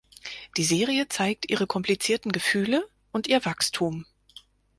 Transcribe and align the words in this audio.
Die 0.57 0.63
Serie 0.63 1.09
zeigt 1.09 1.51
ihre 1.51 1.67
komplizierten 1.67 2.31
Gefühle 2.31 2.89
und 3.11 3.27
ihr 3.27 3.45
Wachstum. 3.45 4.07